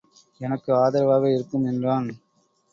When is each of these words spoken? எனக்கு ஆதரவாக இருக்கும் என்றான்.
எனக்கு 0.41 0.75
ஆதரவாக 0.75 1.23
இருக்கும் 1.31 1.65
என்றான். 1.65 2.09